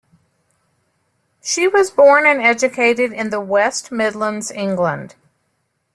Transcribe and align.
She 1.43 1.67
was 1.67 1.91
born 1.91 2.25
and 2.25 2.41
educated 2.41 3.13
in 3.13 3.29
the 3.29 3.39
West 3.39 3.91
Midlands, 3.91 4.49
England. 4.49 5.13